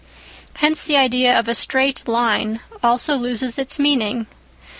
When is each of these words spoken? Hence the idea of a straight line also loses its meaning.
Hence 0.55 0.83
the 0.85 0.97
idea 0.97 1.37
of 1.37 1.47
a 1.47 1.53
straight 1.53 2.07
line 2.07 2.59
also 2.81 3.15
loses 3.17 3.59
its 3.59 3.77
meaning. 3.77 4.25